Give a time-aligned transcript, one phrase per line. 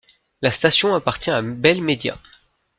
[0.41, 2.17] La station appartient à Bell Media.